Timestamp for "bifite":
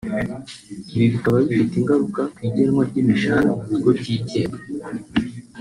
1.47-1.73